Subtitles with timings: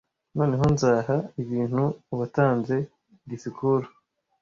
[0.37, 2.75] Noneho nzaha ibintu uwatanze
[3.29, 3.87] disikuru.